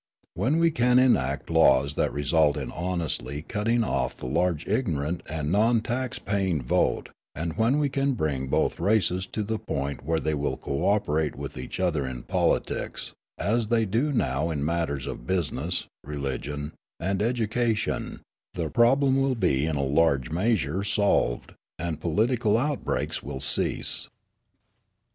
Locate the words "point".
9.59-10.03